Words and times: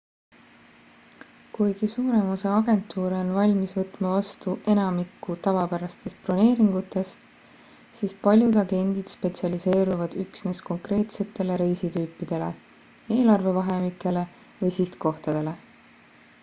kuigi 1.55 1.87
suurem 1.89 2.29
osa 2.35 2.51
agentuure 2.59 3.17
on 3.23 3.27
valmis 3.35 3.73
võtma 3.79 4.13
vastu 4.13 4.53
enamikku 4.73 5.35
tavapärastest 5.47 6.23
broneeringutest 6.23 7.29
siis 7.99 8.15
paljud 8.23 8.57
agendid 8.63 9.13
spetsialiseeruvad 9.15 10.17
üksnes 10.27 10.63
konkreetsetele 10.71 11.59
reisitüüpidele 11.67 12.49
eelarve 13.17 13.53
vahemikele 13.59 14.25
või 14.63 14.73
sihtkohtadele 14.79 15.55